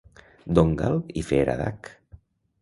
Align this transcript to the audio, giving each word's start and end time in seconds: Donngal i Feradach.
Donngal 0.59 0.97
i 1.21 1.25
Feradach. 1.27 1.93